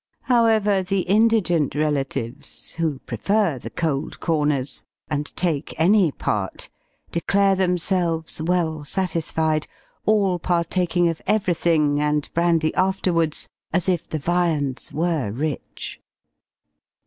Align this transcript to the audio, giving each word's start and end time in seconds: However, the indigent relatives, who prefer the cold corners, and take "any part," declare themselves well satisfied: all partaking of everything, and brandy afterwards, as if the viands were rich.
However, 0.23 0.81
the 0.81 1.01
indigent 1.01 1.75
relatives, 1.75 2.71
who 2.73 2.97
prefer 2.97 3.59
the 3.59 3.69
cold 3.69 4.19
corners, 4.19 4.83
and 5.11 5.27
take 5.35 5.75
"any 5.79 6.11
part," 6.11 6.69
declare 7.11 7.53
themselves 7.53 8.41
well 8.41 8.83
satisfied: 8.83 9.67
all 10.07 10.39
partaking 10.39 11.07
of 11.07 11.21
everything, 11.27 12.01
and 12.01 12.33
brandy 12.33 12.73
afterwards, 12.73 13.47
as 13.71 13.87
if 13.87 14.09
the 14.09 14.17
viands 14.17 14.91
were 14.91 15.31
rich. 15.31 15.99